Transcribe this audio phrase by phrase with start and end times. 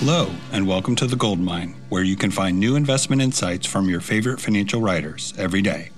[0.00, 3.88] Hello, and welcome to The Gold Mine, where you can find new investment insights from
[3.88, 5.88] your favorite financial writers every day.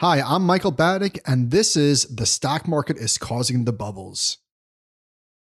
[0.00, 4.38] Hi, I'm Michael Batnick, and this is The Stock Market is Causing the Bubbles.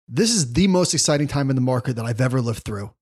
[0.08, 2.94] This is the most exciting time in the market that I've ever lived through.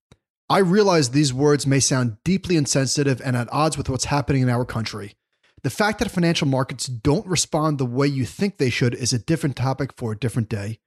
[0.49, 4.49] I realize these words may sound deeply insensitive and at odds with what's happening in
[4.49, 5.15] our country.
[5.63, 9.19] The fact that financial markets don't respond the way you think they should is a
[9.19, 10.79] different topic for a different day.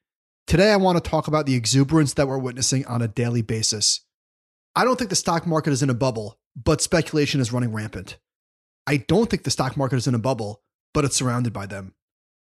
[0.46, 4.00] Today, I want to talk about the exuberance that we're witnessing on a daily basis.
[4.76, 8.18] I don't think the stock market is in a bubble, but speculation is running rampant.
[8.86, 10.62] I don't think the stock market is in a bubble,
[10.94, 11.94] but it's surrounded by them.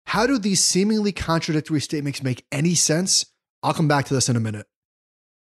[0.08, 3.26] How do these seemingly contradictory statements make any sense?
[3.62, 4.68] I'll come back to this in a minute.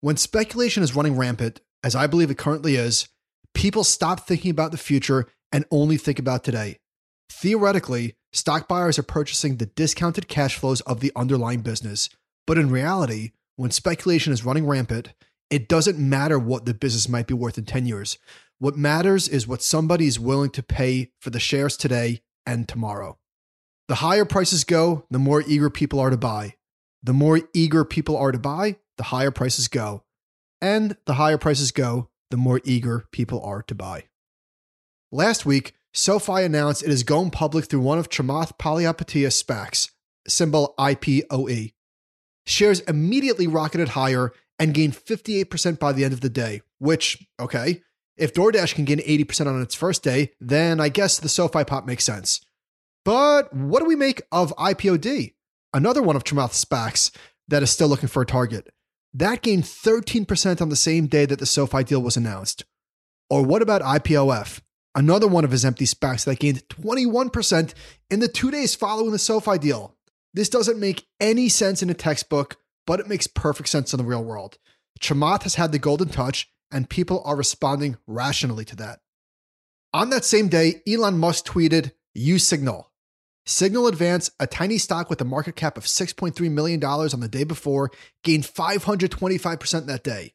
[0.00, 3.09] When speculation is running rampant, as I believe it currently is,
[3.55, 6.79] people stop thinking about the future and only think about today.
[7.30, 12.08] Theoretically, stock buyers are purchasing the discounted cash flows of the underlying business.
[12.47, 15.12] But in reality, when speculation is running rampant,
[15.50, 18.19] it doesn't matter what the business might be worth in 10 years.
[18.58, 23.19] What matters is what somebody is willing to pay for the shares today and tomorrow.
[23.89, 26.55] The higher prices go, the more eager people are to buy.
[27.03, 30.05] The more eager people are to buy, the higher prices go.
[30.61, 34.05] And the higher prices go, the more eager people are to buy.
[35.14, 39.91] Last week, SoFi announced it is going public through one of Chamath Palihapitiya's SPACs,
[40.27, 41.74] symbol IPOE.
[42.46, 47.83] Shares immediately rocketed higher and gained 58% by the end of the day, which, okay,
[48.16, 51.84] if DoorDash can gain 80% on its first day, then I guess the SoFi pop
[51.84, 52.40] makes sense.
[53.05, 55.34] But what do we make of IPOD,
[55.74, 57.14] another one of Chamath's SPACs
[57.48, 58.70] that is still looking for a target?
[59.12, 62.64] That gained 13% on the same day that the SoFi deal was announced.
[63.28, 64.62] Or what about IPOF,
[64.95, 67.75] another one of his empty SPACs that gained 21%
[68.11, 69.97] in the two days following the SoFi deal.
[70.35, 74.05] This doesn't make any sense in a textbook, but it makes perfect sense in the
[74.05, 74.59] real world.
[75.01, 79.01] Chamath has had the golden touch, and people are responding rationally to that.
[79.92, 82.91] On that same day, Elon Musk tweeted, Use Signal.
[83.45, 87.45] Signal Advance, a tiny stock with a market cap of $6.3 million on the day
[87.45, 87.91] before,
[88.23, 90.33] gained 525% that day.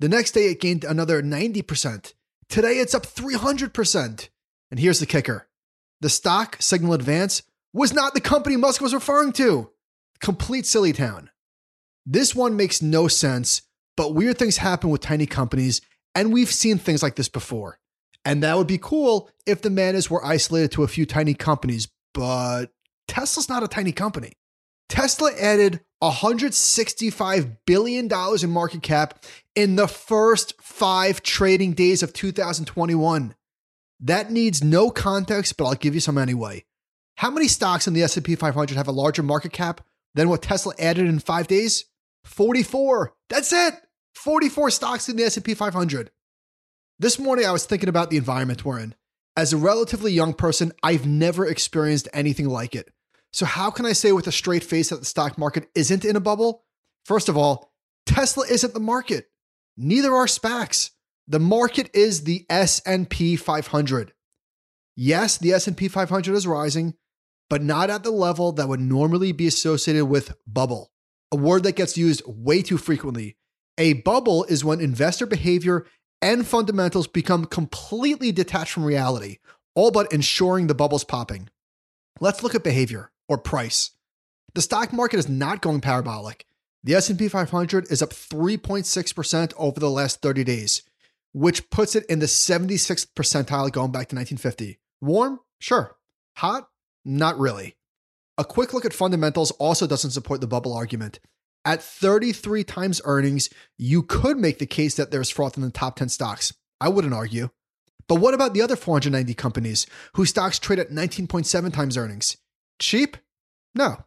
[0.00, 2.14] The next day, it gained another 90%.
[2.50, 4.28] Today it's up 300%.
[4.72, 5.46] And here's the kicker
[6.00, 9.70] the stock, Signal Advance, was not the company Musk was referring to.
[10.20, 11.30] Complete silly town.
[12.04, 13.62] This one makes no sense,
[13.96, 15.80] but weird things happen with tiny companies,
[16.14, 17.78] and we've seen things like this before.
[18.24, 21.88] And that would be cool if the manas were isolated to a few tiny companies,
[22.12, 22.66] but
[23.06, 24.32] Tesla's not a tiny company.
[24.90, 28.10] Tesla added $165 billion
[28.42, 29.24] in market cap
[29.54, 33.34] in the first five trading days of 2021.
[34.00, 36.64] That needs no context, but I'll give you some anyway.
[37.16, 39.82] How many stocks in the S&P 500 have a larger market cap
[40.14, 41.84] than what Tesla added in 5 days?
[42.24, 43.12] 44.
[43.28, 43.74] That's it.
[44.14, 46.10] 44 stocks in the S&P 500.
[46.98, 48.94] This morning I was thinking about the environment we're in.
[49.36, 52.90] As a relatively young person, I've never experienced anything like it.
[53.32, 56.16] So, how can I say with a straight face that the stock market isn't in
[56.16, 56.64] a bubble?
[57.04, 57.72] First of all,
[58.06, 59.26] Tesla isn't the market.
[59.76, 60.90] Neither are SPACs.
[61.28, 64.12] The market is the S&P 500.
[64.96, 66.94] Yes, the S&P 500 is rising,
[67.48, 70.90] but not at the level that would normally be associated with bubble,
[71.30, 73.36] a word that gets used way too frequently.
[73.78, 75.86] A bubble is when investor behavior
[76.20, 79.38] and fundamentals become completely detached from reality,
[79.74, 81.48] all but ensuring the bubble's popping.
[82.18, 83.92] Let's look at behavior or price.
[84.54, 86.44] The stock market is not going parabolic.
[86.82, 90.82] The S&P 500 is up 3.6% over the last 30 days,
[91.32, 94.80] which puts it in the 76th percentile going back to 1950.
[95.00, 95.38] Warm?
[95.60, 95.96] Sure.
[96.38, 96.68] Hot?
[97.04, 97.76] Not really.
[98.36, 101.20] A quick look at fundamentals also doesn't support the bubble argument.
[101.64, 105.96] At 33 times earnings, you could make the case that there's froth in the top
[105.96, 106.52] 10 stocks.
[106.80, 107.50] I wouldn't argue.
[108.08, 112.36] But what about the other 490 companies whose stocks trade at 19.7 times earnings?
[112.80, 113.16] Cheap?
[113.74, 114.04] No.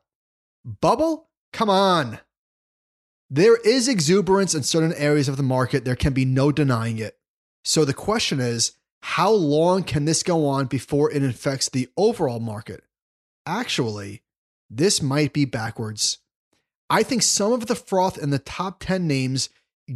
[0.65, 1.29] Bubble?
[1.53, 2.19] Come on.
[3.29, 5.85] There is exuberance in certain areas of the market.
[5.85, 7.17] There can be no denying it.
[7.63, 12.39] So the question is how long can this go on before it infects the overall
[12.39, 12.83] market?
[13.45, 14.23] Actually,
[14.69, 16.19] this might be backwards.
[16.89, 19.49] I think some of the froth in the top 10 names,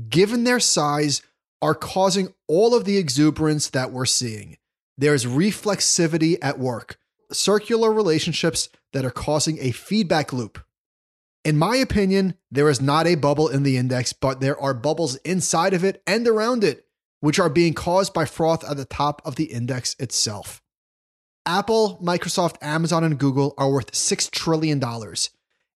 [0.09, 1.21] given their size,
[1.61, 4.57] are causing all of the exuberance that we're seeing.
[4.97, 6.97] There's reflexivity at work,
[7.31, 10.59] circular relationships that are causing a feedback loop.
[11.43, 15.15] In my opinion, there is not a bubble in the index, but there are bubbles
[15.17, 16.85] inside of it and around it,
[17.19, 20.61] which are being caused by froth at the top of the index itself.
[21.45, 24.83] Apple, Microsoft, Amazon, and Google are worth $6 trillion.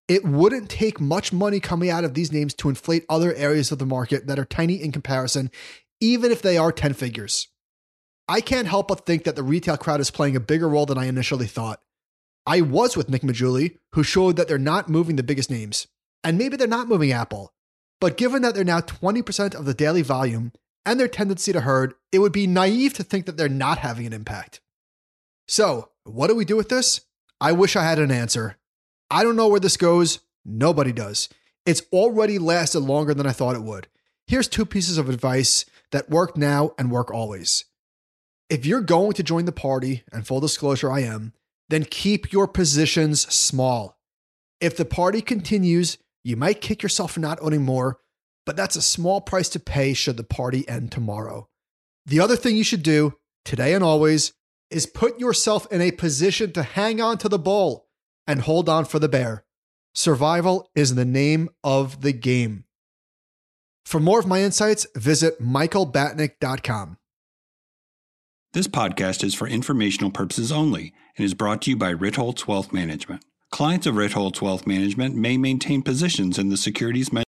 [0.09, 3.79] It wouldn't take much money coming out of these names to inflate other areas of
[3.79, 5.49] the market that are tiny in comparison,
[6.01, 7.47] even if they are 10 figures.
[8.31, 10.97] I can't help but think that the retail crowd is playing a bigger role than
[10.97, 11.81] I initially thought.
[12.47, 15.87] I was with Nick Maggiulli, who showed that they're not moving the biggest names.
[16.23, 17.51] And maybe they're not moving Apple.
[17.99, 20.53] But given that they're now 20% of the daily volume
[20.85, 24.07] and their tendency to herd, it would be naive to think that they're not having
[24.07, 24.61] an impact.
[25.49, 27.01] So, what do we do with this?
[27.41, 28.55] I wish I had an answer.
[29.09, 30.19] I don't know where this goes.
[30.45, 31.27] Nobody does.
[31.65, 33.89] It's already lasted longer than I thought it would.
[34.25, 37.65] Here's two pieces of advice that work now and work always.
[38.51, 41.31] If you're going to join the party, and full disclosure, I am,
[41.69, 43.97] then keep your positions small.
[44.59, 47.99] If the party continues, you might kick yourself for not owning more,
[48.45, 51.47] but that's a small price to pay should the party end tomorrow.
[52.05, 53.13] The other thing you should do,
[53.45, 54.33] today and always,
[54.69, 57.87] is put yourself in a position to hang on to the bull
[58.27, 59.45] and hold on for the bear.
[59.95, 62.65] Survival is the name of the game.
[63.85, 66.97] For more of my insights, visit michaelbatnick.com.
[68.53, 72.73] This podcast is for informational purposes only and is brought to you by Ritholtz Wealth
[72.73, 73.23] Management.
[73.49, 77.13] Clients of Ritholtz Wealth Management may maintain positions in the securities